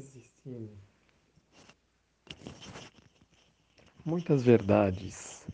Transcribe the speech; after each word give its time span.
Existem 0.00 0.80
muitas 4.02 4.42
verdades 4.42 5.46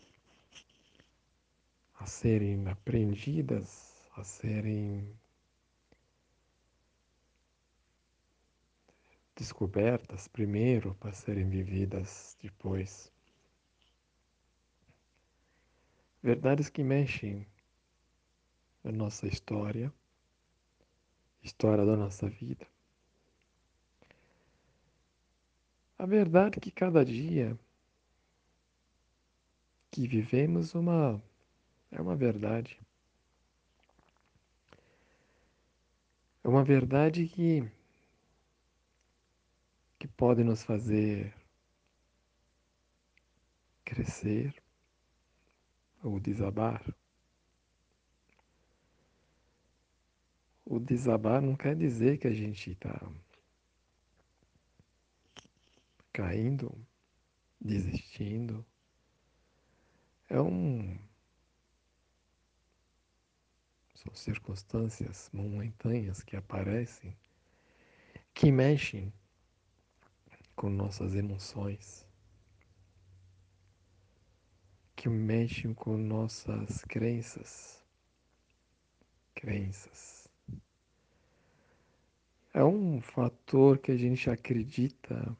a 1.95 2.05
serem 2.05 2.65
aprendidas, 2.69 4.09
a 4.15 4.23
serem 4.23 5.13
descobertas 9.35 10.29
primeiro 10.29 10.95
para 10.95 11.11
serem 11.11 11.49
vividas 11.49 12.37
depois. 12.41 13.11
Verdades 16.23 16.69
que 16.69 16.85
mexem 16.85 17.45
na 18.81 18.93
nossa 18.93 19.27
história, 19.27 19.93
história 21.43 21.85
da 21.85 21.97
nossa 21.97 22.29
vida. 22.29 22.65
A 25.99 26.05
verdade 26.05 26.57
é 26.57 26.61
que 26.61 26.71
cada 26.71 27.03
dia 27.03 27.57
que 29.91 30.07
vivemos 30.07 30.75
uma 30.75 31.21
é 31.91 31.99
uma 31.99 32.15
verdade. 32.15 32.79
É 36.43 36.47
uma 36.47 36.63
verdade 36.63 37.27
que 37.27 37.69
que 39.97 40.07
pode 40.07 40.43
nos 40.43 40.63
fazer 40.63 41.33
crescer 43.83 44.53
ou 46.03 46.19
desabar. 46.19 46.83
O 50.63 50.79
desabar 50.79 51.41
não 51.41 51.55
quer 51.55 51.75
dizer 51.75 52.19
que 52.19 52.27
a 52.27 52.33
gente 52.33 52.71
está 52.71 53.01
caindo, 56.17 56.75
desistindo. 57.61 58.65
É 60.27 60.41
um. 60.41 60.97
São 63.93 64.15
circunstâncias 64.15 65.29
momentâneas 65.31 66.23
que 66.23 66.35
aparecem, 66.35 67.15
que 68.33 68.51
mexem 68.51 69.13
com 70.55 70.71
nossas 70.71 71.13
emoções, 71.13 72.03
que 74.95 75.07
mexem 75.07 75.71
com 75.75 75.97
nossas 75.97 76.83
crenças. 76.85 77.85
Crenças. 79.35 80.27
É 82.55 82.63
um 82.63 82.99
fator 83.01 83.77
que 83.77 83.91
a 83.91 83.97
gente 83.97 84.31
acredita 84.31 85.37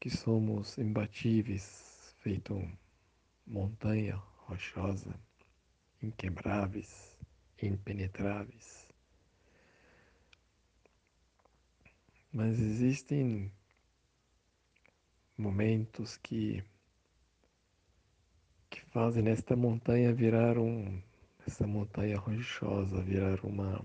que 0.00 0.08
somos 0.08 0.78
imbatíveis, 0.78 2.14
feito 2.22 2.58
montanha 3.46 4.16
rochosa, 4.46 5.14
inquebráveis, 6.02 7.18
impenetráveis. 7.62 8.88
Mas 12.32 12.58
existem 12.58 13.52
momentos 15.36 16.16
que 16.16 16.64
que 18.70 18.80
fazem 18.86 19.28
esta 19.28 19.54
montanha 19.54 20.14
virar 20.14 20.56
um 20.56 21.02
essa 21.46 21.66
montanha 21.66 22.16
rochosa 22.18 23.02
virar 23.02 23.44
uma 23.44 23.84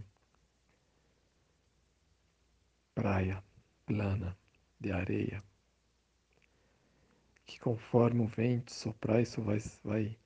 praia 2.93 3.43
plana 3.85 4.37
de 4.79 4.91
areia 4.91 5.43
que 7.45 7.59
conforme 7.59 8.21
o 8.23 8.27
vento 8.27 8.73
soprar, 8.73 9.21
isso 9.21 9.41
vai, 9.41 9.59
vai, 9.83 10.17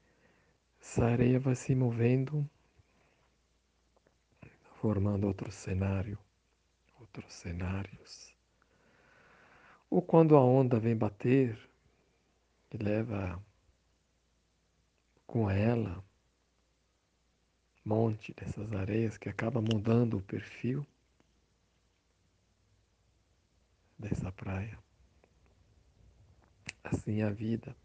essa 0.82 1.06
areia 1.06 1.40
vai 1.40 1.56
se 1.56 1.76
movendo, 1.76 2.50
formando 4.76 5.28
outro 5.28 5.52
cenário, 5.52 6.18
outros 7.00 7.34
cenários. 7.34 8.34
Ou 9.90 10.02
quando 10.02 10.36
a 10.36 10.42
onda 10.42 10.80
vem 10.80 10.96
bater 10.96 11.60
e 12.72 12.78
leva 12.78 13.44
com 15.26 15.50
ela 15.50 16.04
um 17.86 17.90
monte 17.90 18.34
dessas 18.34 18.72
areias 18.72 19.18
que 19.18 19.28
acaba 19.28 19.62
mudando 19.62 20.18
o 20.18 20.22
perfil 20.22 20.86
dessa 23.98 24.32
praia 24.32 24.78
assim 26.84 27.22
a 27.22 27.30
vida. 27.30 27.76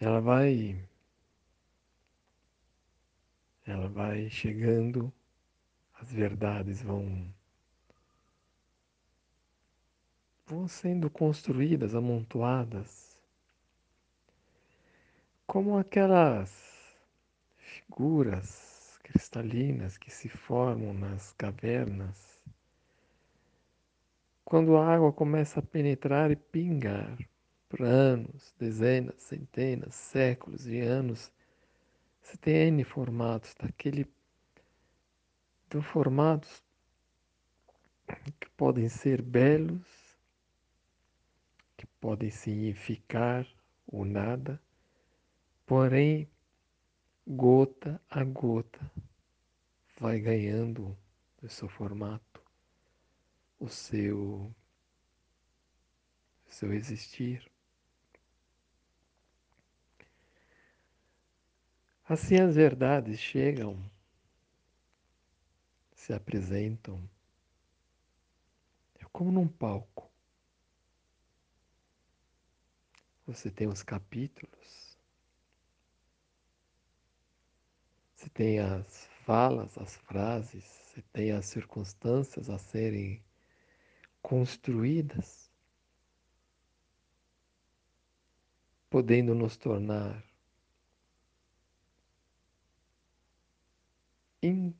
Ela 0.00 0.20
vai 0.20 0.78
ela 3.64 3.88
vai 3.88 4.30
chegando, 4.30 5.12
as 5.94 6.12
verdades 6.12 6.82
vão 6.82 7.34
vão 10.46 10.68
sendo 10.68 11.10
construídas, 11.10 11.94
amontoadas, 11.94 13.20
como 15.44 15.76
aquelas 15.76 16.52
figuras 17.56 18.98
cristalinas 19.02 19.98
que 19.98 20.10
se 20.10 20.28
formam 20.28 20.94
nas 20.94 21.32
cavernas 21.32 22.35
quando 24.46 24.76
a 24.76 24.94
água 24.94 25.12
começa 25.12 25.58
a 25.58 25.62
penetrar 25.62 26.30
e 26.30 26.36
pingar 26.36 27.18
por 27.68 27.82
anos, 27.82 28.54
dezenas, 28.56 29.20
centenas, 29.20 29.92
séculos 29.96 30.62
de 30.62 30.80
anos, 30.82 31.32
você 32.22 32.36
tem 32.36 32.68
N 32.68 32.84
formatos 32.84 33.52
daquele 33.60 34.08
de 35.68 35.82
formatos 35.82 36.62
que 38.38 38.48
podem 38.50 38.88
ser 38.88 39.20
belos, 39.20 40.16
que 41.76 41.86
podem 42.00 42.30
significar 42.30 43.44
o 43.84 44.04
nada, 44.04 44.62
porém 45.66 46.30
gota 47.26 48.00
a 48.08 48.22
gota 48.22 48.80
vai 49.98 50.20
ganhando 50.20 50.96
o 51.42 51.48
seu 51.48 51.68
formato 51.68 52.45
o 53.58 53.68
seu, 53.68 54.54
seu 56.48 56.72
existir. 56.72 57.50
Assim 62.04 62.36
as 62.36 62.54
verdades 62.54 63.18
chegam, 63.18 63.90
se 65.92 66.12
apresentam, 66.12 67.02
é 69.00 69.04
como 69.06 69.32
num 69.32 69.48
palco. 69.48 70.08
Você 73.26 73.50
tem 73.50 73.66
os 73.66 73.82
capítulos, 73.82 74.96
você 78.14 78.28
tem 78.28 78.60
as 78.60 79.06
falas, 79.24 79.76
as 79.76 79.96
frases, 79.96 80.64
você 80.64 81.02
tem 81.12 81.32
as 81.32 81.46
circunstâncias 81.46 82.48
a 82.48 82.56
serem 82.56 83.25
construídas, 84.26 85.48
podendo 88.90 89.36
nos 89.36 89.56
tornar 89.56 90.20
in, 94.42 94.74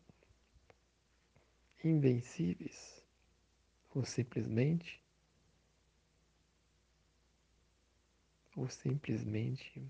invencíveis 1.84 3.06
ou 3.94 4.04
simplesmente 4.04 5.00
ou 8.56 8.68
simplesmente 8.68 9.80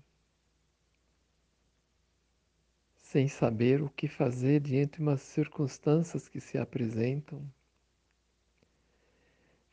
sem 2.95 3.27
saber 3.27 3.81
o 3.81 3.89
que 3.89 4.07
fazer 4.07 4.59
diante 4.59 4.97
de 4.97 5.01
umas 5.01 5.21
circunstâncias 5.23 6.29
que 6.29 6.39
se 6.39 6.59
apresentam 6.59 7.51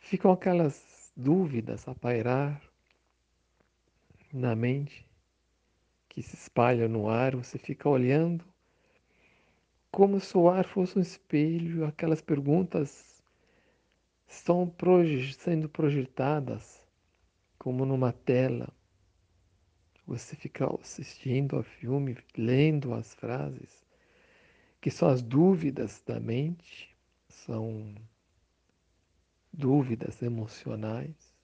ficam 0.05 0.31
aquelas 0.31 1.11
dúvidas 1.17 1.89
a 1.89 1.95
pairar 1.95 2.61
na 4.33 4.55
mente, 4.55 5.09
que 6.09 6.23
se 6.23 6.37
espalham 6.37 6.89
no 6.89 7.09
ar, 7.09 7.35
você 7.35 7.59
fica 7.59 7.89
olhando 7.89 8.45
como 9.91 10.21
se 10.21 10.37
o 10.37 10.49
ar 10.49 10.67
fosse 10.67 10.99
um 10.99 11.03
espelho, 11.03 11.87
aquelas 11.87 12.21
perguntas 12.21 13.23
estão 14.27 14.71
sendo 15.39 15.69
projetadas 15.69 16.85
como 17.57 17.87
numa 17.87 18.12
tela. 18.12 18.69
Você 20.05 20.35
fica 20.37 20.67
assistindo 20.81 21.57
ao 21.57 21.62
filme, 21.62 22.19
lendo 22.37 22.93
as 22.93 23.15
frases, 23.15 23.87
que 24.81 24.91
são 24.91 25.09
as 25.09 25.23
dúvidas 25.23 26.03
da 26.05 26.19
mente, 26.19 26.95
são 27.29 27.95
dúvidas 29.56 30.21
emocionais. 30.21 31.35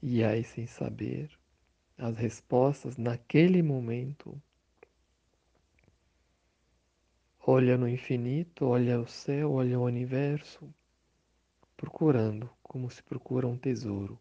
E 0.00 0.22
aí, 0.24 0.44
sem 0.44 0.66
saber 0.66 1.30
as 1.98 2.16
respostas 2.16 2.96
naquele 2.96 3.62
momento, 3.62 4.40
olha 7.46 7.76
no 7.76 7.88
infinito, 7.88 8.66
olha 8.66 9.00
o 9.00 9.06
céu, 9.06 9.52
olha 9.52 9.78
o 9.78 9.84
universo, 9.84 10.72
procurando 11.76 12.48
como 12.62 12.90
se 12.90 13.02
procura 13.02 13.46
um 13.46 13.58
tesouro. 13.58 14.18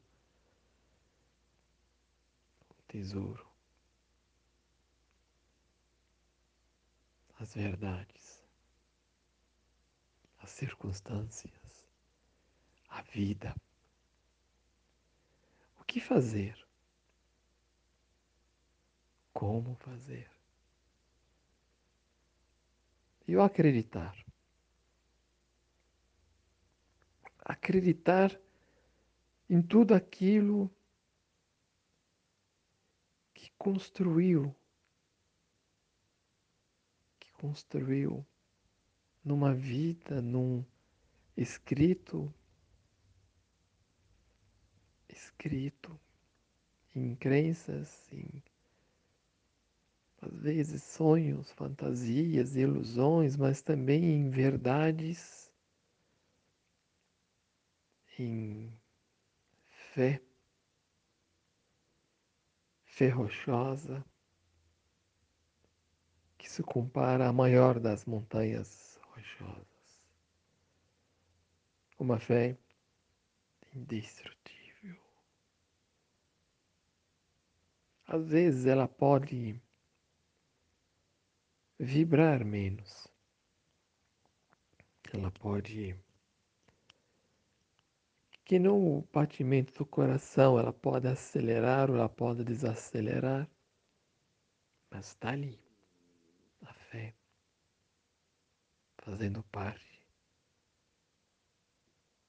Um 2.71 2.83
tesouro. 2.87 3.47
As 7.39 7.55
verdades, 7.55 8.40
as 10.41 10.49
circunstâncias, 10.49 11.85
a 12.89 13.01
vida 13.01 13.55
que 15.91 15.99
fazer? 15.99 16.57
Como 19.33 19.75
fazer? 19.75 20.31
E 23.27 23.35
o 23.35 23.41
acreditar. 23.41 24.15
Acreditar 27.39 28.39
em 29.49 29.61
tudo 29.61 29.93
aquilo 29.93 30.73
que 33.33 33.51
construiu, 33.57 34.55
que 37.19 37.29
construiu 37.33 38.25
numa 39.23 39.53
vida, 39.53 40.21
num 40.21 40.63
escrito 41.37 42.33
escrito 45.09 45.99
em 46.95 47.15
crenças, 47.15 48.11
em 48.11 48.43
às 50.21 50.39
vezes 50.39 50.83
sonhos, 50.83 51.51
fantasias, 51.51 52.55
ilusões, 52.55 53.35
mas 53.35 53.61
também 53.63 54.03
em 54.03 54.29
verdades, 54.29 55.51
em 58.19 58.71
fé, 59.93 60.21
fé 62.85 63.09
rochosa, 63.09 64.05
que 66.37 66.47
se 66.47 66.61
compara 66.61 67.27
à 67.27 67.33
maior 67.33 67.79
das 67.79 68.05
montanhas 68.05 68.90
Uma 71.99 72.19
fé 72.19 72.57
indestrutível. 73.75 74.51
às 78.11 78.27
vezes 78.27 78.65
ela 78.65 78.89
pode 78.89 79.55
vibrar 81.79 82.43
menos. 82.43 83.07
Ela 85.13 85.31
pode 85.31 85.95
que 88.43 88.59
no 88.59 89.07
batimento 89.13 89.73
do 89.77 89.85
coração 89.85 90.59
ela 90.59 90.73
pode 90.73 91.07
acelerar 91.07 91.89
ou 91.89 91.95
ela 91.95 92.09
pode 92.09 92.43
desacelerar, 92.43 93.49
mas 94.89 95.07
está 95.07 95.29
ali 95.29 95.57
a 96.63 96.73
fé 96.73 97.15
fazendo 99.01 99.43
parte, 99.43 100.01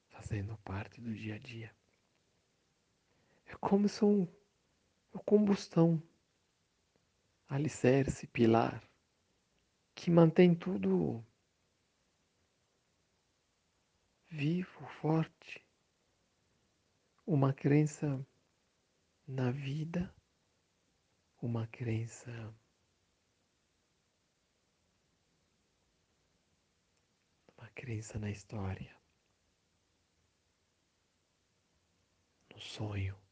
fazendo 0.09 0.57
parte 0.57 0.99
do 0.99 1.13
dia 1.13 1.35
a 1.35 1.39
dia. 1.39 1.73
É 3.45 3.55
como 3.55 3.87
se 3.87 4.03
um 4.03 4.27
a 5.13 5.19
combustão, 5.19 6.01
alicerce, 7.47 8.25
pilar, 8.27 8.83
que 9.93 10.09
mantém 10.09 10.55
tudo 10.55 11.23
vivo, 14.29 14.85
forte. 14.99 15.63
Uma 17.25 17.53
crença 17.53 18.25
na 19.27 19.51
vida, 19.51 20.13
uma 21.41 21.67
crença 21.67 22.53
crença 27.73 28.17
na 28.19 28.29
história, 28.29 28.95
no 32.53 32.59
sonho 32.59 33.23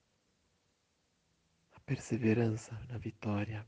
perseverança 1.91 2.73
na 2.87 2.97
vitória. 2.97 3.67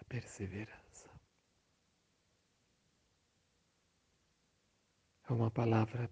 A 0.00 0.04
perseverança. 0.04 1.10
É 5.28 5.32
uma 5.34 5.50
palavra, 5.50 6.10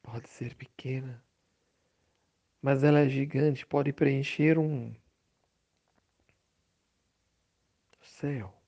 pode 0.00 0.28
ser 0.28 0.54
pequena, 0.54 1.20
mas 2.60 2.84
ela 2.84 3.00
é 3.00 3.08
gigante, 3.08 3.66
pode 3.66 3.92
preencher 3.92 4.56
um 4.56 4.94
céu. 8.00 8.61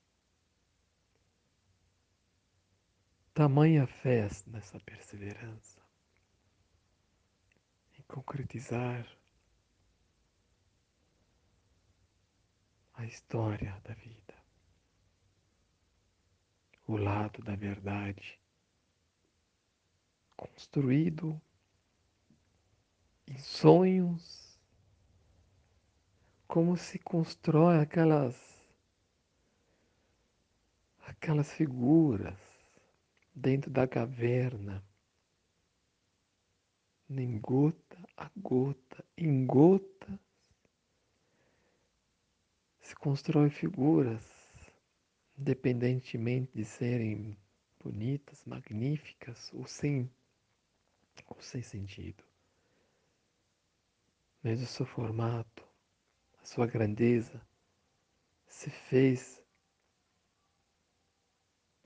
Tamanha 3.34 3.84
fé 3.84 4.28
nessa 4.46 4.78
perseverança 4.78 5.84
concretizar 8.06 9.04
a 12.94 13.04
história 13.04 13.76
da 13.82 13.92
vida, 13.94 14.34
o 16.86 16.96
lado 16.96 17.42
da 17.42 17.56
verdade 17.56 18.38
construído 20.36 21.40
em 23.26 23.38
sonhos, 23.38 24.56
como 26.46 26.76
se 26.76 27.00
constrói 27.00 27.80
aquelas 27.80 28.36
aquelas 31.00 31.52
figuras 31.52 32.53
dentro 33.34 33.70
da 33.70 33.86
caverna 33.86 34.84
nem 37.08 37.38
gota 37.38 37.98
a 38.16 38.30
gota, 38.36 39.04
em 39.16 39.44
gotas, 39.44 40.18
se 42.80 42.94
constrói 42.94 43.50
figuras, 43.50 44.22
independentemente 45.36 46.52
de 46.54 46.64
serem 46.64 47.36
bonitas, 47.82 48.44
magníficas 48.44 49.52
ou 49.52 49.66
sem, 49.66 50.10
ou 51.26 51.40
sem 51.40 51.62
sentido. 51.62 52.22
Mas 54.42 54.62
o 54.62 54.66
seu 54.66 54.86
formato, 54.86 55.66
a 56.38 56.44
sua 56.44 56.66
grandeza, 56.66 57.40
se 58.46 58.70
fez 58.70 59.43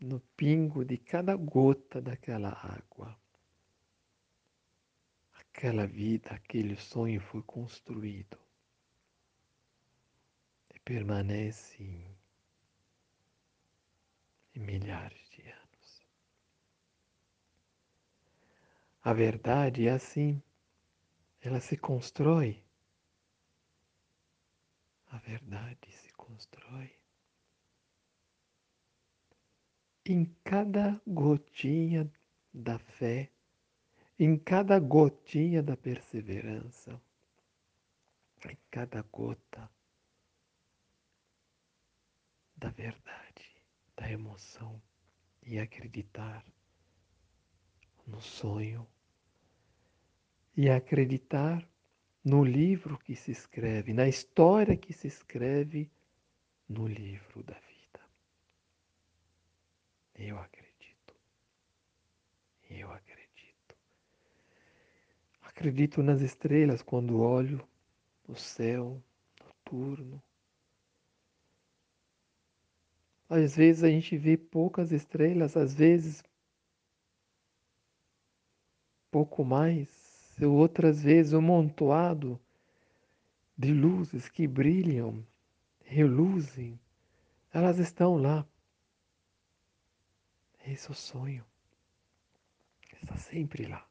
no 0.00 0.20
pingo 0.36 0.84
de 0.84 0.98
cada 0.98 1.34
gota 1.36 2.00
daquela 2.00 2.50
água 2.50 3.18
aquela 5.58 5.88
vida, 5.88 6.30
aquele 6.30 6.76
sonho 6.76 7.20
foi 7.20 7.42
construído 7.42 8.38
e 10.72 10.78
permanece 10.78 11.82
em, 11.82 12.16
em 14.54 14.60
milhares 14.60 15.28
de 15.30 15.42
anos. 15.42 16.06
A 19.02 19.12
verdade 19.12 19.88
é 19.88 19.90
assim, 19.90 20.40
ela 21.40 21.60
se 21.60 21.76
constrói. 21.76 22.62
A 25.10 25.18
verdade 25.18 25.90
se 25.90 26.12
constrói 26.12 26.97
em 30.08 30.24
cada 30.42 31.00
gotinha 31.06 32.10
da 32.52 32.78
fé 32.78 33.30
em 34.18 34.36
cada 34.36 34.80
gotinha 34.80 35.62
da 35.62 35.76
perseverança, 35.76 37.00
em 38.44 38.58
cada 38.68 39.00
gota 39.02 39.70
da 42.56 42.68
verdade, 42.70 43.62
da 43.96 44.10
emoção 44.10 44.82
e 45.44 45.58
acreditar 45.60 46.44
no 48.04 48.20
sonho 48.20 48.84
e 50.56 50.68
acreditar 50.68 51.68
no 52.24 52.42
livro 52.42 52.98
que 52.98 53.14
se 53.14 53.30
escreve, 53.30 53.92
na 53.92 54.08
história 54.08 54.76
que 54.76 54.92
se 54.92 55.06
escreve 55.06 55.88
no 56.68 56.88
livro 56.88 57.44
da 57.44 57.54
vida. 57.54 57.67
Eu 60.18 60.36
acredito. 60.38 61.14
Eu 62.68 62.90
acredito. 62.90 63.76
Acredito 65.42 66.02
nas 66.02 66.20
estrelas 66.20 66.82
quando 66.82 67.20
olho 67.20 67.66
o 68.26 68.34
céu 68.34 69.00
noturno. 69.44 70.20
Às 73.28 73.54
vezes 73.54 73.84
a 73.84 73.88
gente 73.88 74.16
vê 74.16 74.36
poucas 74.36 74.90
estrelas, 74.90 75.56
às 75.56 75.72
vezes 75.74 76.24
pouco 79.10 79.44
mais, 79.44 79.88
outras 80.42 81.02
vezes 81.02 81.32
um 81.32 81.40
montoado 81.40 82.40
de 83.56 83.72
luzes 83.72 84.28
que 84.28 84.46
brilham, 84.46 85.24
reluzem, 85.84 86.78
elas 87.52 87.78
estão 87.78 88.16
lá. 88.16 88.46
Esse 90.70 90.88
é 90.88 90.90
o 90.90 90.94
sonho. 90.94 91.46
Está 93.02 93.16
sempre 93.16 93.66
lá. 93.66 93.88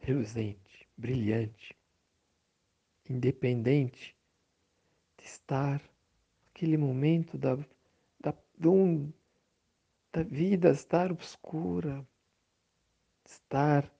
Reluzente, 0.00 0.86
brilhante, 0.94 1.74
independente 3.08 4.14
de 5.16 5.24
estar 5.24 5.82
naquele 6.44 6.76
momento 6.76 7.38
da, 7.38 7.56
da, 8.20 8.34
da 10.12 10.22
vida 10.22 10.68
estar 10.68 11.10
obscura, 11.10 12.06
estar 13.24 13.90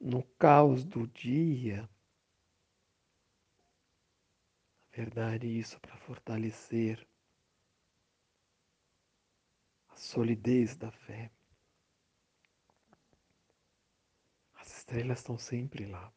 no 0.00 0.22
caos 0.38 0.84
do 0.84 1.08
dia. 1.08 1.82
Na 4.82 4.96
verdade, 4.96 5.48
isso 5.48 5.80
para 5.80 5.96
fortalecer 5.96 7.04
a 9.92 9.96
solidez 9.96 10.76
da 10.76 10.90
fé. 10.90 11.30
As 14.54 14.78
estrelas 14.78 15.18
estão 15.18 15.38
sempre 15.38 15.86
lá. 15.86 16.12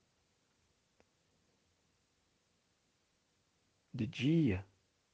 De 3.93 4.05
dia, 4.05 4.65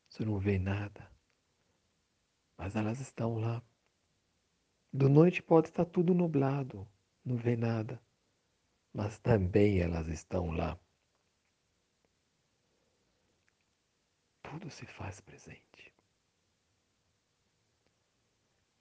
você 0.10 0.26
não 0.26 0.40
vê 0.40 0.58
nada, 0.58 1.12
mas 2.58 2.76
elas 2.76 3.00
estão 3.00 3.38
lá. 3.38 3.62
Do 4.92 5.08
noite 5.08 5.42
pode 5.42 5.70
estar 5.70 5.86
tudo 5.86 6.14
nublado, 6.14 6.88
não 7.24 7.38
vê 7.38 7.56
nada, 7.56 8.02
mas 8.94 9.18
também 9.20 9.80
elas 9.80 10.08
estão 10.08 10.52
lá. 10.52 10.78
Tudo 14.42 14.70
se 14.70 14.86
faz 14.86 15.22
presente. 15.22 15.91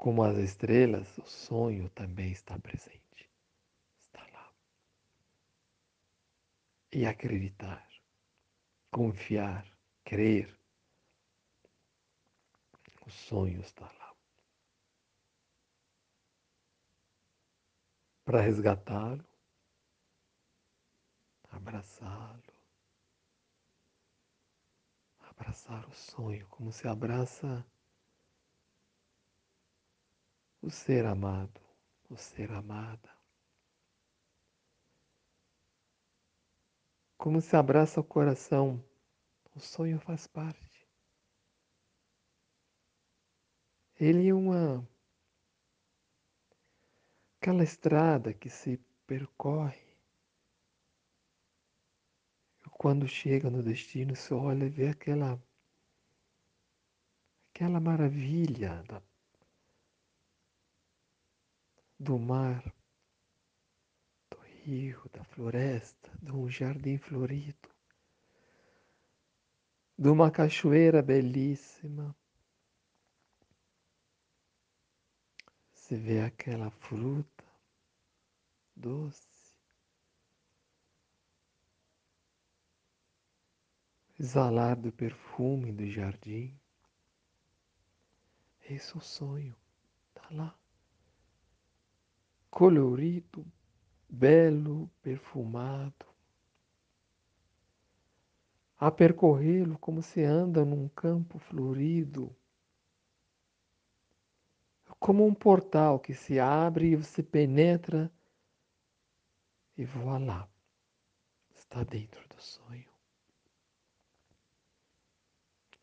Como 0.03 0.25
as 0.25 0.39
estrelas, 0.39 1.19
o 1.19 1.27
sonho 1.27 1.91
também 1.91 2.33
está 2.33 2.59
presente. 2.59 3.31
Está 3.99 4.27
lá. 4.33 4.51
E 6.91 7.05
acreditar, 7.05 7.87
confiar, 8.91 9.67
crer. 10.03 10.59
O 13.07 13.11
sonho 13.11 13.61
está 13.61 13.85
lá. 13.85 14.11
para 18.25 18.43
resgatá-lo, 18.43 19.25
abraçá-lo, 21.51 22.55
abraçar 25.19 25.85
o 25.89 25.93
sonho 25.93 26.47
como 26.47 26.71
se 26.71 26.87
abraça 26.87 27.67
o 30.63 30.71
ser 30.71 31.07
amado, 31.07 31.61
o 32.09 32.17
ser 32.17 32.51
amada. 32.53 33.11
Como 37.17 37.41
se 37.41 37.57
abraça 37.57 38.01
o 38.01 38.05
coração, 38.05 38.83
o 39.55 39.61
sonho 39.61 39.99
faz 40.01 40.27
parte. 40.27 40.89
Ele 43.99 44.29
é 44.29 44.35
uma 44.35 44.89
aquela 47.37 47.63
estrada 47.63 48.33
que 48.33 48.49
se 48.49 48.79
percorre. 49.07 49.91
Quando 52.73 53.07
chega 53.07 53.51
no 53.51 53.63
destino, 53.63 54.17
você 54.17 54.33
olha 54.33 54.65
e 54.65 54.71
vê 54.71 54.89
aquela 54.89 55.39
aquela 57.53 57.79
maravilha 57.79 58.83
da, 58.85 59.03
do 62.01 62.19
mar, 62.19 62.65
do 64.31 64.39
rio, 64.39 65.07
da 65.13 65.23
floresta, 65.23 66.11
de 66.23 66.33
um 66.33 66.49
jardim 66.49 66.97
florido, 66.97 67.69
de 69.99 70.09
uma 70.09 70.31
cachoeira 70.31 71.03
belíssima. 71.03 72.17
Você 75.75 75.95
vê 75.95 76.23
aquela 76.23 76.71
fruta 76.71 77.45
doce, 78.75 79.55
exalar 84.19 84.75
do 84.75 84.91
perfume 84.91 85.71
do 85.71 85.87
jardim. 85.87 86.59
Esse 88.63 88.95
é 88.95 88.97
o 88.97 89.01
sonho, 89.03 89.55
está 90.15 90.27
lá. 90.31 90.60
Colorido, 92.51 93.47
belo, 94.09 94.91
perfumado. 95.01 96.07
A 98.77 98.91
percorrê-lo 98.91 99.79
como 99.79 100.03
se 100.03 100.25
anda 100.25 100.65
num 100.65 100.89
campo 100.89 101.39
florido 101.39 102.35
como 105.01 105.27
um 105.27 105.35
portal 105.35 105.99
que 105.99 106.13
se 106.13 106.39
abre 106.39 106.91
e 106.91 106.97
você 106.97 107.23
penetra 107.23 108.13
e 109.77 109.85
voa 109.85 110.19
lá. 110.19 110.49
Está 111.55 111.83
dentro 111.83 112.29
do 112.29 112.41
sonho. 112.41 112.91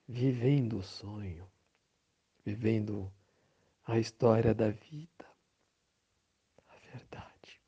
Vivendo 0.08 0.78
o 0.78 0.84
sonho, 0.84 1.50
vivendo 2.46 3.12
a 3.84 3.98
história 3.98 4.54
da 4.54 4.70
vida, 4.70 5.27
verdade. 6.98 7.62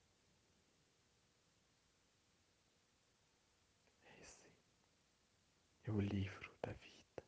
Esse 4.22 4.52
é 5.84 5.92
o 5.92 6.00
livro 6.00 6.52
da 6.62 6.74
vida. 6.74 7.24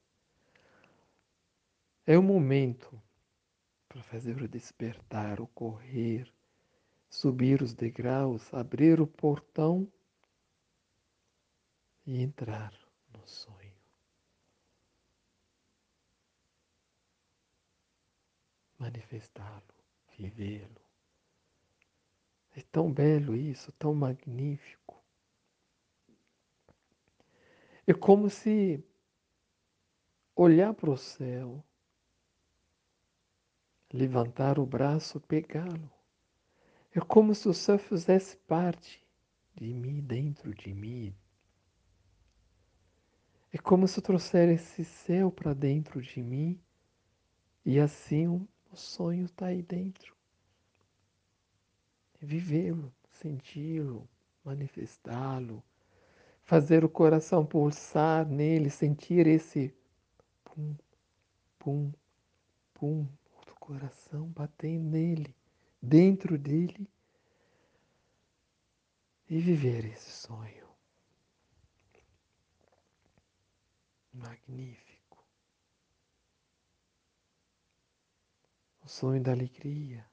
É 2.06 2.18
o 2.18 2.24
momento 2.24 3.02
para 3.88 4.02
fazer 4.04 4.42
o 4.42 4.48
despertar, 4.48 5.40
o 5.40 5.48
correr, 5.48 6.34
subir 7.10 7.62
os 7.62 7.74
degraus, 7.74 8.52
abrir 8.54 9.00
o 9.00 9.08
portão 9.08 9.92
e 12.06 12.22
entrar 12.22 12.74
no 13.14 13.28
sonho. 13.28 13.60
Manifestá-lo, 18.80 19.76
vivê-lo. 20.18 20.91
É 22.56 22.62
tão 22.62 22.92
belo 22.92 23.36
isso, 23.36 23.72
tão 23.74 23.94
magnífico. 23.94 25.02
É 27.88 27.94
como 27.94 28.30
se 28.30 28.84
olhar 30.36 30.74
para 30.74 30.92
o 30.92 30.98
céu 30.98 31.64
levantar 33.94 34.58
o 34.60 34.66
braço, 34.66 35.20
pegá-lo. 35.20 35.92
É 36.94 37.00
como 37.00 37.34
se 37.36 37.48
o 37.48 37.54
céu 37.54 37.78
fizesse 37.78 38.38
parte 38.38 39.06
de 39.56 39.74
mim, 39.74 40.02
dentro 40.02 40.54
de 40.54 40.74
mim. 40.74 41.16
É 43.52 43.58
como 43.58 43.88
se 43.88 44.00
eu 44.00 44.04
trouxesse 44.04 44.82
esse 44.82 44.86
céu 44.86 45.32
para 45.32 45.54
dentro 45.54 46.02
de 46.02 46.22
mim 46.22 46.60
e 47.66 47.80
assim 47.80 48.28
o, 48.28 48.48
sonho 48.74 49.26
está 49.26 49.48
aí 49.48 49.62
dentro 49.62 50.16
vivê-lo, 52.22 52.94
senti-lo, 53.10 54.08
manifestá-lo, 54.44 55.64
fazer 56.44 56.86
o 56.86 56.90
coração 56.90 57.46
pulsar 57.46 58.28
nele, 58.28 58.70
sentir 58.70 59.26
esse 59.26 59.74
pum, 60.46 60.76
pum, 61.58 61.92
pum 62.74 63.08
do 63.48 63.56
coração 63.56 64.28
batendo 64.28 64.90
nele, 64.90 65.36
dentro 65.82 66.38
dele, 66.38 66.88
e 69.28 69.40
viver 69.40 69.86
esse 69.86 70.12
sonho. 70.12 70.70
Magnífico. 74.14 75.26
O 78.84 78.90
sonho 78.90 79.24
da 79.24 79.32
alegria 79.32 80.11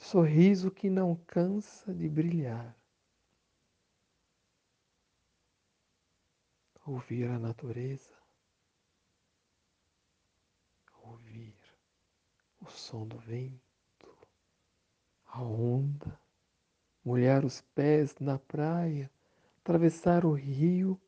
sorriso 0.00 0.70
que 0.70 0.88
não 0.88 1.16
cansa 1.26 1.92
de 1.94 2.08
brilhar. 2.08 2.76
Ouvir 6.84 7.28
a 7.28 7.38
natureza, 7.38 8.16
ouvir 11.02 11.54
o 12.60 12.70
som 12.70 13.06
do 13.06 13.18
vento, 13.18 14.28
a 15.26 15.42
onda, 15.42 16.18
molhar 17.04 17.44
os 17.44 17.60
pés 17.60 18.14
na 18.18 18.38
praia, 18.38 19.10
atravessar 19.60 20.24
o 20.24 20.32
rio, 20.32 20.98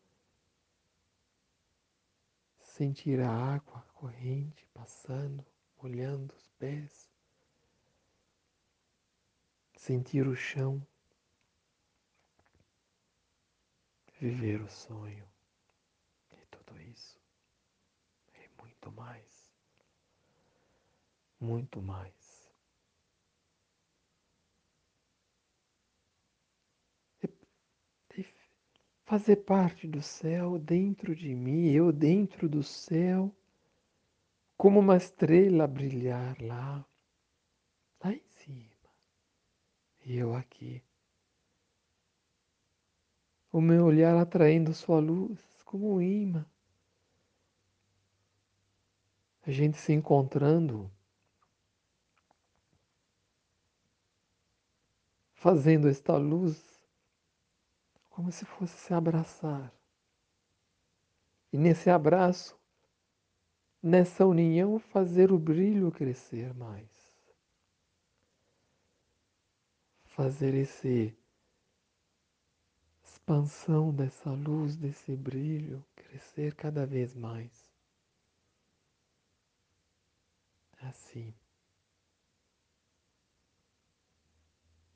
sentir 2.58 3.20
a 3.20 3.30
água 3.30 3.82
corrente 3.94 4.66
passando, 4.72 5.44
molhando 5.82 6.34
os 6.34 6.48
pés, 6.58 7.09
sentir 9.80 10.28
o 10.28 10.36
chão, 10.36 10.86
viver 14.20 14.60
o 14.60 14.68
sonho 14.68 15.26
e 16.32 16.46
tudo 16.50 16.78
isso 16.82 17.18
e 18.34 18.62
muito 18.62 18.92
mais, 18.92 19.50
muito 21.40 21.80
mais. 21.80 22.12
fazer 29.06 29.36
parte 29.36 29.88
do 29.88 30.00
céu 30.00 30.56
dentro 30.56 31.16
de 31.16 31.34
mim, 31.34 31.68
eu 31.72 31.90
dentro 31.90 32.48
do 32.48 32.62
céu, 32.62 33.34
como 34.56 34.78
uma 34.78 34.96
estrela 34.96 35.66
brilhar 35.66 36.40
lá, 36.40 36.86
lá 38.04 38.12
em 38.12 38.22
e 40.04 40.16
eu 40.16 40.34
aqui. 40.34 40.82
O 43.52 43.60
meu 43.60 43.84
olhar 43.84 44.16
atraindo 44.16 44.72
sua 44.72 45.00
luz 45.00 45.40
como 45.64 45.94
um 45.94 46.00
imã. 46.02 46.46
A 49.42 49.50
gente 49.50 49.78
se 49.78 49.92
encontrando, 49.92 50.90
fazendo 55.32 55.88
esta 55.88 56.16
luz 56.16 56.84
como 58.08 58.30
se 58.30 58.44
fosse 58.44 58.76
se 58.76 58.92
abraçar. 58.92 59.72
E 61.52 61.58
nesse 61.58 61.88
abraço, 61.88 62.56
nessa 63.82 64.26
união, 64.26 64.78
fazer 64.78 65.32
o 65.32 65.38
brilho 65.38 65.90
crescer 65.90 66.54
mais. 66.54 66.99
Fazer 70.20 70.52
esse 70.52 71.16
expansão 73.02 73.90
dessa 73.90 74.30
luz, 74.30 74.76
desse 74.76 75.16
brilho 75.16 75.82
crescer 75.96 76.54
cada 76.54 76.86
vez 76.86 77.14
mais. 77.14 77.72
Assim. 80.82 81.32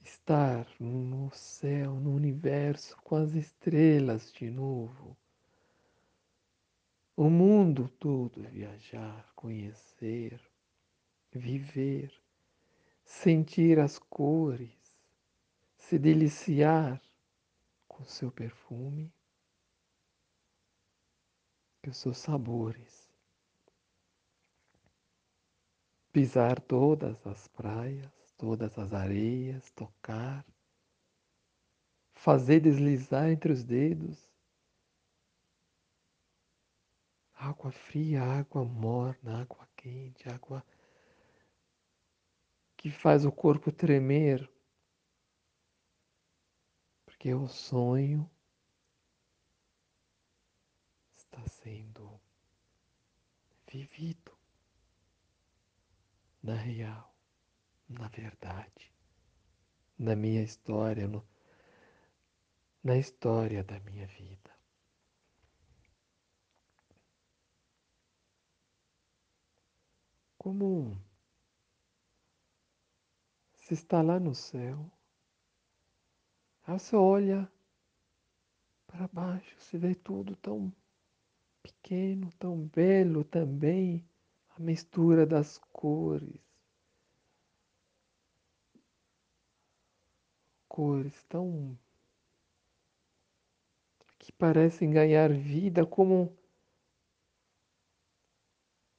estar 0.02 0.68
no 0.78 1.30
céu, 1.32 1.94
no 1.94 2.14
universo, 2.14 2.94
com 2.98 3.16
as 3.16 3.32
estrelas 3.32 4.30
de 4.30 4.50
novo. 4.50 5.16
O 7.16 7.30
mundo 7.30 7.88
todo 7.98 8.42
viajar, 8.50 9.32
conhecer, 9.34 10.38
viver, 11.32 12.12
sentir 13.06 13.78
as 13.78 13.98
cores, 13.98 14.83
se 15.88 15.98
deliciar 15.98 16.98
com 17.86 18.02
seu 18.04 18.32
perfume, 18.32 19.12
com 21.84 21.92
seus 21.92 22.16
sabores. 22.16 23.12
Pisar 26.10 26.58
todas 26.58 27.26
as 27.26 27.48
praias, 27.48 28.10
todas 28.38 28.78
as 28.78 28.94
areias, 28.94 29.70
tocar, 29.72 30.46
fazer 32.14 32.60
deslizar 32.60 33.28
entre 33.28 33.52
os 33.52 33.62
dedos. 33.62 34.26
Água 37.34 37.70
fria, 37.70 38.22
água 38.22 38.64
morna, 38.64 39.42
água 39.42 39.68
quente, 39.76 40.30
água 40.30 40.64
que 42.74 42.90
faz 42.90 43.26
o 43.26 43.32
corpo 43.32 43.70
tremer, 43.70 44.53
porque 47.24 47.32
o 47.32 47.48
sonho 47.48 48.30
está 51.16 51.42
sendo 51.48 52.20
vivido 53.66 54.36
na 56.42 56.54
real 56.54 57.16
na 57.88 58.08
verdade, 58.08 58.92
na 59.98 60.14
minha 60.14 60.42
história, 60.42 61.08
no, 61.08 61.26
na 62.82 62.98
história 62.98 63.64
da 63.64 63.80
minha 63.80 64.06
vida. 64.06 64.54
Como 70.36 71.02
se 73.54 73.72
está 73.72 74.02
lá 74.02 74.20
no 74.20 74.34
céu, 74.34 74.93
aí 76.66 76.78
você 76.78 76.96
olha 76.96 77.50
para 78.86 79.08
baixo, 79.08 79.54
você 79.58 79.76
vê 79.76 79.94
tudo 79.94 80.36
tão 80.36 80.72
pequeno, 81.62 82.30
tão 82.38 82.66
belo 82.68 83.24
também, 83.24 84.04
a 84.50 84.60
mistura 84.60 85.26
das 85.26 85.58
cores, 85.72 86.40
cores 90.68 91.22
tão 91.24 91.78
que 94.18 94.32
parecem 94.32 94.90
ganhar 94.90 95.30
vida 95.32 95.84
como 95.86 96.34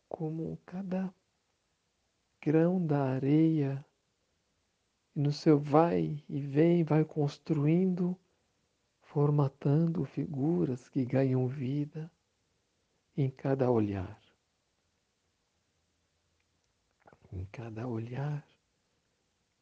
como 0.08 0.58
cada 0.66 1.14
grão 2.40 2.86
da 2.86 3.04
areia 3.04 3.84
e 5.16 5.20
no 5.20 5.32
seu 5.32 5.60
vai 5.60 6.24
e 6.30 6.40
vem 6.40 6.84
vai 6.84 7.06
construindo 7.06 8.18
formatando 9.02 10.04
figuras 10.06 10.90
que 10.90 11.06
ganham 11.06 11.48
vida 11.48 12.12
em 13.16 13.30
cada 13.30 13.72
olhar 13.72 14.20
em 17.32 17.46
cada 17.46 17.88
olhar 17.88 18.46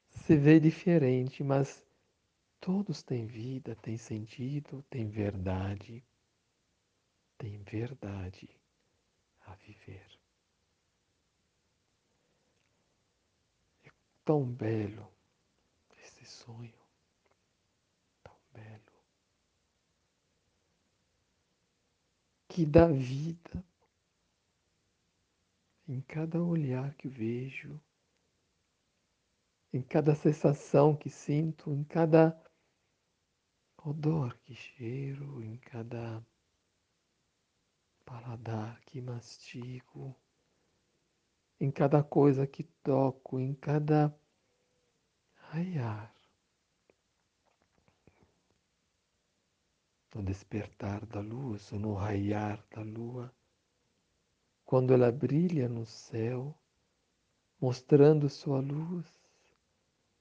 se 0.09 0.35
vê 0.35 0.59
diferente 0.59 1.43
mas 1.43 1.83
Todos 2.63 3.03
têm 3.03 3.25
vida, 3.25 3.75
têm 3.75 3.97
sentido, 3.97 4.81
têm 4.83 5.09
verdade, 5.09 6.01
têm 7.37 7.61
verdade 7.61 8.49
a 9.41 9.53
viver. 9.55 10.17
É 13.83 13.91
tão 14.23 14.45
belo 14.45 15.12
esse 16.23 16.37
sonho, 16.37 16.73
tão 18.23 18.35
belo, 18.53 18.81
que 22.47 22.65
dá 22.65 22.87
vida 22.87 23.63
em 25.85 25.99
cada 26.01 26.41
olhar 26.41 26.93
que 26.95 27.09
vejo, 27.09 27.79
em 29.73 29.81
cada 29.81 30.15
sensação 30.15 30.95
que 30.95 31.09
sinto, 31.09 31.71
em 31.73 31.83
cada 31.83 32.41
odor 33.85 34.37
que 34.45 34.55
cheiro 34.55 35.43
em 35.43 35.57
cada 35.57 36.25
paladar 38.05 38.79
que 38.85 39.01
mastigo, 39.01 40.15
em 41.59 41.69
cada 41.69 42.01
coisa 42.01 42.47
que 42.47 42.63
toco, 42.63 43.39
em 43.39 43.53
cada 43.53 44.15
raiar. 45.53 46.12
No 50.13 50.21
despertar 50.21 51.05
da 51.05 51.19
luz, 51.19 51.71
no 51.71 51.93
raiar 51.95 52.63
da 52.69 52.81
lua, 52.81 53.33
quando 54.63 54.93
ela 54.93 55.11
brilha 55.11 55.67
no 55.67 55.85
céu, 55.85 56.55
mostrando 57.59 58.29
sua 58.29 58.59
luz, 58.59 59.07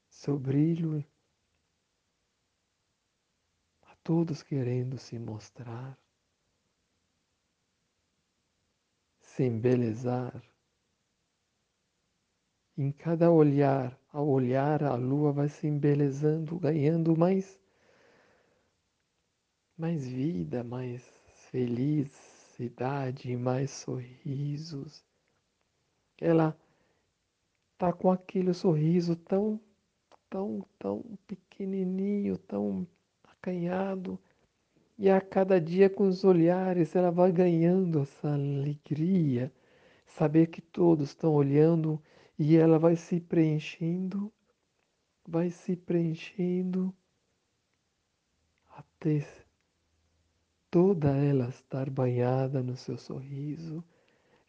seu 0.08 0.38
brilho 0.38 1.04
todos 4.02 4.42
querendo 4.42 4.98
se 4.98 5.18
mostrar, 5.18 5.98
se 9.20 9.44
embelezar. 9.44 10.42
Em 12.76 12.90
cada 12.90 13.30
olhar, 13.30 13.98
ao 14.12 14.26
olhar, 14.26 14.82
a 14.82 14.94
lua 14.94 15.32
vai 15.32 15.48
se 15.48 15.66
embelezando, 15.66 16.58
ganhando 16.58 17.16
mais, 17.16 17.60
mais 19.82 20.06
vida, 20.06 20.62
mais 20.62 21.02
felicidade, 21.50 23.36
mais 23.36 23.68
sorrisos. 23.72 25.04
Ela 26.20 26.56
tá 27.76 27.92
com 27.92 28.08
aquele 28.12 28.54
sorriso 28.54 29.16
tão, 29.16 29.60
tão, 30.30 30.64
tão 30.78 31.02
pequenininho, 31.26 32.38
tão 32.38 32.86
acanhado. 33.24 34.20
E 34.96 35.10
a 35.10 35.20
cada 35.20 35.60
dia 35.60 35.90
com 35.90 36.06
os 36.06 36.22
olhares 36.22 36.94
ela 36.94 37.10
vai 37.10 37.32
ganhando 37.32 38.02
essa 38.02 38.34
alegria, 38.34 39.52
saber 40.06 40.46
que 40.46 40.60
todos 40.60 41.08
estão 41.08 41.34
olhando 41.34 42.00
e 42.38 42.56
ela 42.56 42.78
vai 42.78 42.94
se 42.94 43.18
preenchendo, 43.18 44.32
vai 45.26 45.50
se 45.50 45.74
preenchendo 45.74 46.94
até 48.70 49.41
toda 50.72 51.14
ela 51.14 51.50
estar 51.50 51.90
banhada 51.90 52.62
no 52.62 52.78
seu 52.78 52.96
sorriso, 52.96 53.84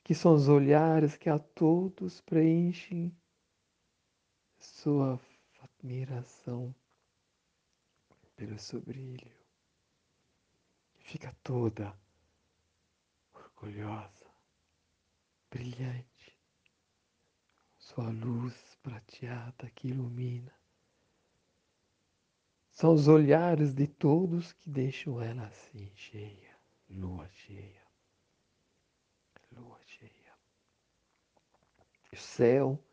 que 0.01 0.15
são 0.15 0.33
os 0.33 0.47
olhares 0.47 1.17
que 1.17 1.29
a 1.29 1.37
todos 1.37 2.21
preenchem 2.21 3.13
sua 4.57 5.19
admiração 5.61 6.73
pelo 8.37 8.57
seu 8.57 8.79
brilho. 8.79 9.35
Fica 10.99 11.35
toda 11.43 11.93
orgulhosa, 13.33 14.31
brilhante, 15.51 16.39
sua 17.77 18.09
luz 18.09 18.77
prateada 18.81 19.69
que 19.71 19.89
ilumina. 19.89 20.62
São 22.73 22.91
os 22.95 23.07
olhares 23.07 23.71
de 23.71 23.85
todos 23.85 24.51
que 24.51 24.67
deixam 24.67 25.21
ela 25.21 25.45
assim, 25.45 25.91
cheia, 25.95 26.57
lua 26.89 27.29
cheia, 27.29 27.83
lua 29.51 29.79
cheia. 29.85 30.33
O 32.11 32.17
céu 32.17 32.83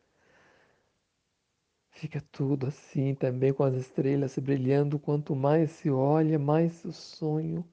fica 1.92 2.20
tudo 2.30 2.66
assim 2.66 3.14
também 3.14 3.54
com 3.54 3.64
as 3.64 3.74
estrelas 3.74 4.38
brilhando. 4.38 4.98
Quanto 4.98 5.34
mais 5.34 5.70
se 5.70 5.90
olha, 5.90 6.38
mais 6.38 6.84
o 6.84 6.92
sonho 6.92 7.66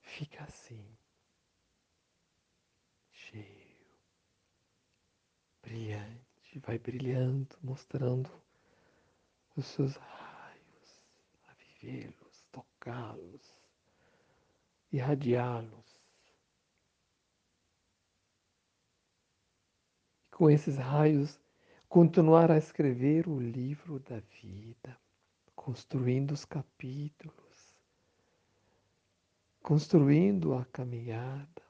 fica 0.00 0.44
assim, 0.44 0.96
cheio, 3.10 3.98
brilhante, 5.60 6.60
vai 6.60 6.78
brilhando, 6.78 7.58
mostrando 7.60 8.45
os 9.56 9.64
seus 9.66 9.96
raios, 9.96 11.02
a 11.48 11.54
vivê-los, 11.54 12.44
tocá-los, 12.52 13.54
irradiá-los. 14.92 15.96
Com 20.30 20.50
esses 20.50 20.76
raios, 20.76 21.40
continuar 21.88 22.50
a 22.50 22.58
escrever 22.58 23.26
o 23.26 23.40
livro 23.40 23.98
da 24.00 24.20
vida, 24.42 24.98
construindo 25.54 26.32
os 26.32 26.44
capítulos, 26.44 27.74
construindo 29.62 30.54
a 30.54 30.66
caminhada, 30.66 31.62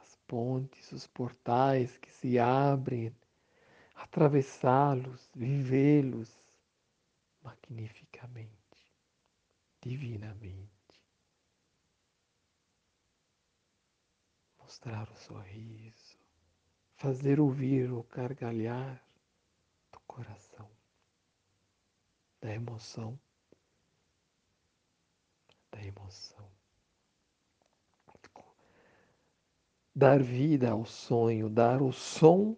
as 0.00 0.16
pontes, 0.28 0.92
os 0.92 1.08
portais 1.08 1.98
que 1.98 2.10
se 2.12 2.38
abrem 2.38 3.12
atravessá-los, 3.96 5.30
vivê-los 5.34 6.30
magnificamente, 7.42 8.92
divinamente. 9.80 10.70
Mostrar 14.58 15.08
o 15.10 15.16
sorriso, 15.16 16.18
fazer 16.96 17.40
ouvir 17.40 17.90
o 17.90 18.02
gargalhar 18.04 19.02
do 19.92 20.00
coração, 20.00 20.70
da 22.40 22.52
emoção, 22.52 23.18
da 25.70 25.82
emoção. 25.82 26.54
Dar 29.98 30.22
vida 30.22 30.72
ao 30.72 30.84
sonho, 30.84 31.48
dar 31.48 31.80
o 31.80 31.90
som 31.90 32.54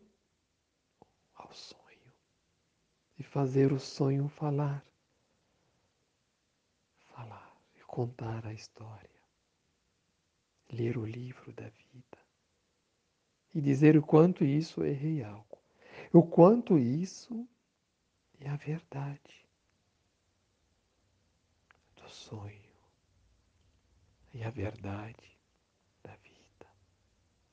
ao 1.48 1.54
sonho 1.54 2.12
e 3.18 3.22
fazer 3.22 3.72
o 3.72 3.80
sonho 3.80 4.28
falar, 4.28 4.84
falar 7.14 7.56
e 7.74 7.80
contar 7.80 8.46
a 8.46 8.52
história, 8.52 9.22
ler 10.70 10.98
o 10.98 11.06
livro 11.06 11.52
da 11.52 11.68
vida. 11.68 12.18
E 13.54 13.60
dizer 13.60 13.96
o 13.96 14.02
quanto 14.02 14.44
isso 14.44 14.84
é 14.84 14.92
real, 14.92 15.46
o 16.12 16.22
quanto 16.22 16.78
isso 16.78 17.48
é 18.38 18.48
a 18.48 18.56
verdade 18.56 19.48
do 21.96 22.08
sonho 22.08 22.68
e 24.34 24.44
a 24.44 24.50
verdade 24.50 25.38
da 26.04 26.14
vida, 26.16 26.66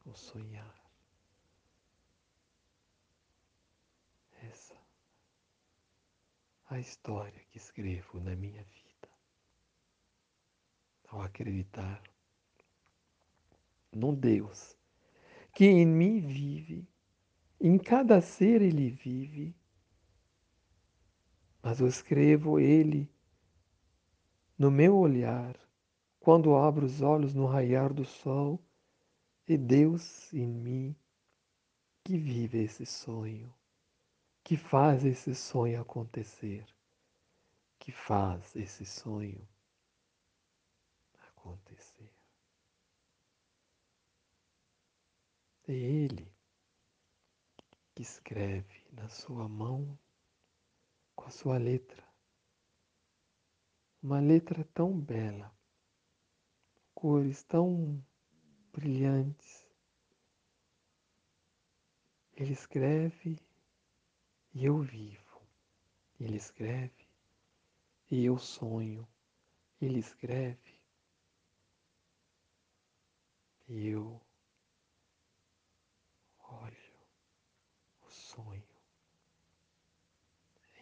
o 0.05 0.13
sonhar. 0.13 0.84
A 6.67 6.79
história 6.79 7.41
que 7.51 7.57
escrevo 7.57 8.19
na 8.19 8.35
minha 8.35 8.63
vida. 8.63 9.09
Ao 11.07 11.21
acreditar 11.21 12.01
num 13.93 14.13
Deus 14.13 14.75
que 15.53 15.65
em 15.65 15.85
mim 15.85 16.19
vive, 16.19 16.87
em 17.61 17.77
cada 17.77 18.19
ser 18.19 18.61
ele 18.61 18.89
vive, 18.89 19.55
mas 21.63 21.79
eu 21.79 21.87
escrevo 21.87 22.59
ele 22.59 23.09
no 24.57 24.69
meu 24.69 24.97
olhar, 24.97 25.57
quando 26.19 26.55
abro 26.55 26.85
os 26.85 27.01
olhos 27.01 27.33
no 27.33 27.45
raiar 27.45 27.93
do 27.93 28.03
sol, 28.03 28.59
e 29.47 29.57
Deus 29.57 30.33
em 30.33 30.47
mim 30.47 30.95
que 32.03 32.17
vive 32.17 32.63
esse 32.63 32.85
sonho 32.85 33.53
que 34.45 34.55
faz 34.55 35.03
esse 35.03 35.33
sonho 35.33 35.81
acontecer, 35.81 36.63
que 37.79 37.91
faz 37.91 38.55
esse 38.55 38.85
sonho 38.85 39.49
acontecer. 41.29 42.13
É 45.67 45.73
Ele 45.73 46.31
que 47.95 48.03
escreve 48.03 48.85
na 48.91 49.09
sua 49.09 49.49
mão 49.49 49.97
com 51.15 51.25
a 51.25 51.31
sua 51.31 51.57
letra, 51.57 52.07
uma 53.99 54.19
letra 54.19 54.63
tão 54.75 54.95
bela, 54.95 55.51
cores 56.93 57.41
tão 57.41 57.99
brilhantes. 58.71 59.65
Ele 62.35 62.53
escreve 62.53 63.44
e 64.55 64.65
eu 64.65 64.81
vivo. 64.81 65.41
Ele 66.17 66.37
escreve 66.37 67.05
e 68.09 68.23
eu 68.23 68.37
sonho. 68.37 69.05
Ele 69.81 69.99
escreve 69.99 70.79
e 73.67 73.87
eu 73.89 74.21
olho 76.39 76.95
o 78.01 78.09
sonho. 78.09 78.63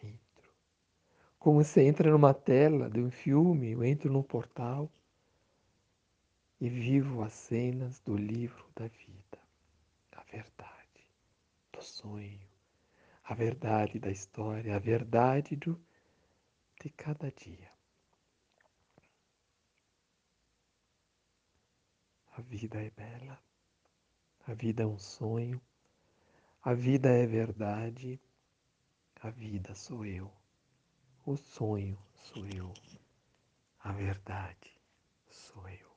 Entro. 0.00 0.52
Como 1.40 1.64
você 1.64 1.82
entra 1.82 2.12
numa 2.12 2.32
tela 2.32 2.88
de 2.88 3.00
um 3.00 3.10
filme, 3.10 3.72
eu 3.72 3.82
entro 3.82 4.12
num 4.12 4.22
portal 4.22 4.88
e 6.60 6.68
vivo 6.68 7.22
as 7.22 7.32
cenas 7.32 7.98
do 8.00 8.16
livro 8.16 8.64
da 8.76 8.86
vida, 8.86 9.38
a 10.12 10.22
verdade, 10.22 11.10
do 11.72 11.82
sonho 11.82 12.43
a 13.24 13.34
verdade 13.34 13.98
da 13.98 14.10
história, 14.10 14.76
a 14.76 14.78
verdade 14.78 15.56
do, 15.56 15.80
de 16.80 16.90
cada 16.90 17.30
dia. 17.30 17.72
A 22.36 22.40
vida 22.42 22.82
é 22.82 22.90
bela, 22.90 23.42
a 24.46 24.52
vida 24.54 24.82
é 24.82 24.86
um 24.86 24.98
sonho, 24.98 25.60
a 26.62 26.74
vida 26.74 27.08
é 27.08 27.26
verdade, 27.26 28.20
a 29.22 29.30
vida 29.30 29.74
sou 29.74 30.04
eu, 30.04 30.30
o 31.24 31.36
sonho 31.36 31.98
sou 32.14 32.46
eu, 32.48 32.74
a 33.80 33.92
verdade 33.92 34.78
sou 35.30 35.66
eu. 35.68 35.94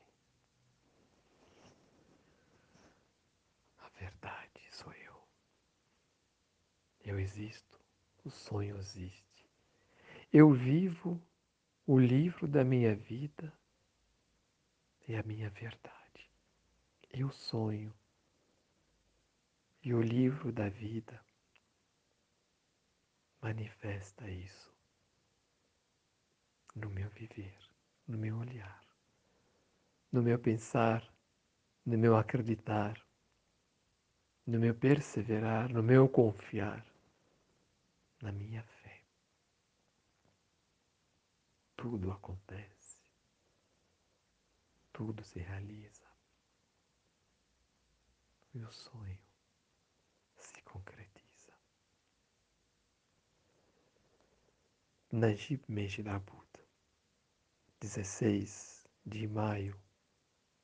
A 3.80 3.90
verdade. 4.00 4.57
Eu 7.08 7.18
existo, 7.18 7.80
o 8.26 8.30
sonho 8.30 8.78
existe. 8.78 9.50
Eu 10.32 10.52
vivo 10.52 11.18
o 11.86 11.98
livro 11.98 12.46
da 12.46 12.66
minha 12.66 12.94
vida 12.94 13.58
e 15.08 15.16
a 15.16 15.24
minha 15.24 15.50
verdade. 15.50 16.30
Eu 17.10 17.32
sonho 17.32 17.94
e 19.82 19.94
o 19.94 20.02
livro 20.02 20.52
da 20.52 20.68
vida 20.68 21.26
manifesta 23.42 24.30
isso 24.30 24.76
no 26.76 26.90
meu 26.90 27.10
viver, 27.12 27.58
no 28.06 28.18
meu 28.18 28.38
olhar, 28.38 28.86
no 30.12 30.22
meu 30.22 30.38
pensar, 30.38 31.10
no 31.86 31.98
meu 31.98 32.18
acreditar, 32.18 33.02
no 34.46 34.60
meu 34.60 34.76
perseverar, 34.76 35.70
no 35.70 35.82
meu 35.82 36.10
confiar, 36.10 36.86
na 38.22 38.32
minha 38.32 38.64
fé. 38.64 39.04
Tudo 41.76 42.12
acontece, 42.12 42.98
tudo 44.92 45.24
se 45.24 45.40
realiza. 45.40 46.08
E 48.54 48.64
o 48.64 48.72
sonho 48.72 49.20
se 50.38 50.62
concretiza. 50.64 51.54
Najib 55.12 55.64
Mejidabut, 55.68 56.60
16 57.80 58.88
de 59.06 59.28
maio 59.28 59.80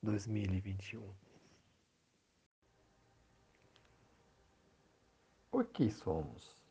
de 0.02 0.12
2021. 0.12 1.16
O 5.52 5.64
que 5.64 5.92
somos? 5.92 6.63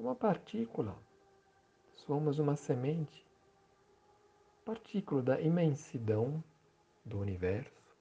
Uma 0.00 0.14
partícula. 0.14 0.96
Somos 1.92 2.38
uma 2.38 2.56
semente, 2.56 3.22
partícula 4.64 5.22
da 5.22 5.38
imensidão 5.38 6.42
do 7.04 7.18
universo 7.20 7.94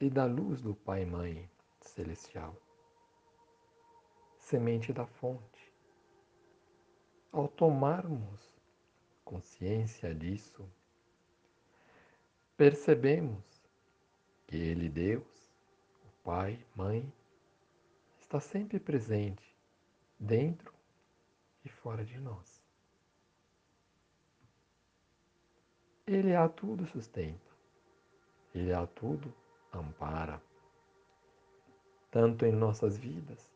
e 0.00 0.10
da 0.10 0.24
luz 0.24 0.60
do 0.60 0.74
Pai 0.74 1.04
e 1.04 1.06
Mãe 1.06 1.48
celestial, 1.80 2.56
semente 4.36 4.92
da 4.92 5.06
fonte. 5.06 5.72
Ao 7.30 7.46
tomarmos 7.46 8.52
consciência 9.24 10.12
disso, 10.12 10.68
percebemos 12.56 13.44
que 14.48 14.56
Ele, 14.56 14.88
Deus, 14.88 15.52
pai, 16.24 16.58
mãe, 16.74 17.12
está 18.18 18.40
sempre 18.40 18.80
presente 18.80 19.55
dentro 20.18 20.72
e 21.64 21.68
fora 21.68 22.04
de 22.04 22.18
nós. 22.18 22.62
Ele 26.06 26.34
a 26.34 26.48
tudo 26.48 26.86
sustenta, 26.86 27.50
ele 28.54 28.72
a 28.72 28.86
tudo 28.86 29.34
ampara, 29.72 30.40
tanto 32.10 32.46
em 32.46 32.52
nossas 32.52 32.96
vidas 32.96 33.52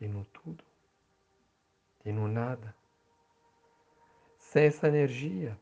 e 0.00 0.06
no 0.06 0.24
tudo 0.26 0.64
e 2.04 2.12
no 2.12 2.28
nada. 2.28 2.74
Sem 4.38 4.66
essa 4.66 4.88
energia, 4.88 5.60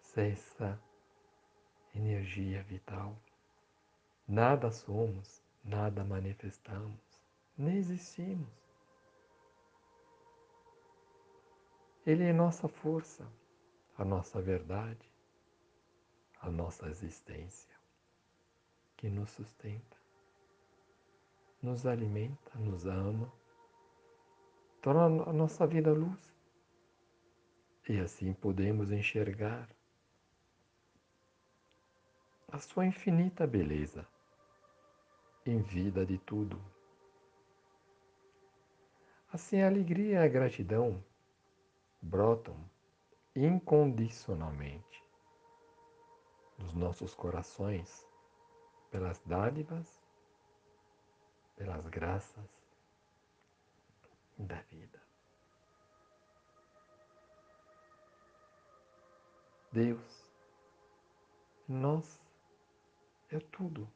sem 0.00 0.32
essa 0.32 0.80
energia 1.94 2.62
vital, 2.62 3.16
Nada 4.30 4.70
somos, 4.70 5.42
nada 5.64 6.04
manifestamos, 6.04 7.09
nem 7.60 7.76
existimos. 7.76 8.48
Ele 12.06 12.24
é 12.24 12.32
nossa 12.32 12.66
força, 12.66 13.30
a 13.98 14.04
nossa 14.04 14.40
verdade, 14.40 15.12
a 16.40 16.50
nossa 16.50 16.88
existência, 16.88 17.76
que 18.96 19.10
nos 19.10 19.30
sustenta, 19.30 19.96
nos 21.62 21.84
alimenta, 21.84 22.58
nos 22.58 22.86
ama, 22.86 23.30
torna 24.80 25.24
a 25.24 25.32
nossa 25.32 25.66
vida 25.66 25.92
luz. 25.92 26.34
E 27.86 28.00
assim 28.00 28.32
podemos 28.32 28.90
enxergar 28.90 29.68
a 32.48 32.58
sua 32.58 32.86
infinita 32.86 33.46
beleza 33.46 34.06
em 35.44 35.60
vida 35.60 36.06
de 36.06 36.16
tudo. 36.18 36.79
Assim, 39.32 39.62
a 39.62 39.68
alegria 39.68 40.14
e 40.14 40.16
a 40.16 40.28
gratidão 40.28 41.04
brotam 42.02 42.56
incondicionalmente 43.34 45.04
dos 46.58 46.72
nossos 46.72 47.14
corações 47.14 48.06
pelas 48.90 49.20
dádivas, 49.20 50.02
pelas 51.56 51.86
graças 51.86 52.50
da 54.36 54.60
vida. 54.62 55.00
Deus, 59.72 60.28
nós 61.68 62.20
é 63.30 63.38
tudo. 63.38 63.88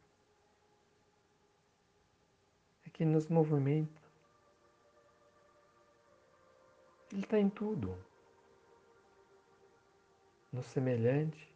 que 2.94 3.04
nos 3.04 3.26
movimenta. 3.28 4.03
Ele 7.14 7.22
está 7.22 7.38
em 7.38 7.48
tudo. 7.48 7.96
No 10.52 10.64
semelhante, 10.64 11.48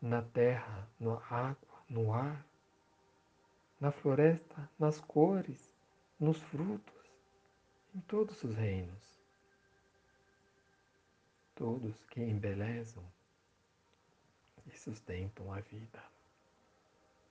na 0.00 0.22
terra, 0.22 0.88
na 1.00 1.14
água, 1.28 1.84
no 1.88 2.14
ar, 2.14 2.46
na 3.80 3.90
floresta, 3.90 4.70
nas 4.78 5.00
cores, 5.00 5.74
nos 6.20 6.40
frutos, 6.40 6.94
em 7.92 8.00
todos 8.02 8.44
os 8.44 8.54
reinos. 8.54 9.18
Todos 11.56 12.04
que 12.04 12.20
embelezam 12.20 13.04
e 14.66 14.78
sustentam 14.78 15.52
a 15.52 15.58
vida 15.62 16.00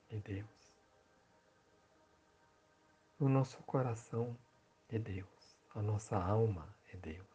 de 0.10 0.20
Deus. 0.20 0.74
O 3.18 3.30
nosso 3.30 3.64
coração 3.64 4.38
é 4.90 5.00
Deus, 5.00 5.39
a 5.76 5.82
nossa 5.82 6.18
alma 6.18 6.76
é 6.92 6.98
Deus. 6.98 7.28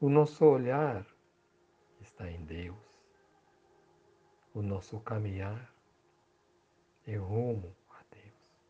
O 0.00 0.08
nosso 0.08 0.44
olhar 0.44 1.06
está 2.00 2.30
em 2.30 2.44
Deus. 2.44 2.78
O 4.54 4.62
nosso 4.62 4.98
caminhar 5.00 5.72
é 7.06 7.16
rumo 7.16 7.76
a 7.90 8.02
Deus. 8.10 8.62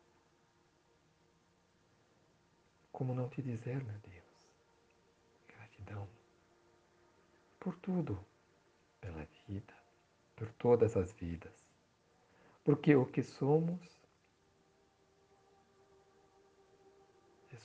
Como 2.91 3.13
não 3.13 3.29
te 3.29 3.41
dizer, 3.41 3.83
meu 3.83 3.97
Deus, 3.99 4.49
gratidão 5.47 6.07
por 7.59 7.75
tudo, 7.77 8.19
pela 8.99 9.25
vida, 9.47 9.73
por 10.35 10.51
todas 10.53 10.95
as 10.97 11.11
vidas. 11.13 11.53
Porque 12.63 12.95
o 12.95 13.05
que 13.05 13.21
somos 13.21 13.98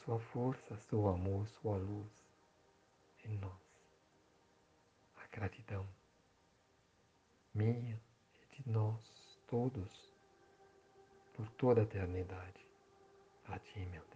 sua 0.05 0.19
força, 0.19 0.77
seu 0.77 1.09
amor, 1.09 1.49
sua 1.49 1.79
luz 1.79 2.13
em 3.25 3.39
nós. 3.39 3.53
A 5.17 5.27
gratidão 5.33 5.87
minha 7.55 7.99
e 8.35 8.57
de 8.57 8.69
nós 8.69 9.01
todos 9.47 10.13
por 11.33 11.49
toda 11.53 11.81
a 11.81 11.85
eternidade. 11.85 12.67
A 13.47 13.59
Ti, 13.59 13.81
meu 13.87 14.03
Deus. 14.03 14.14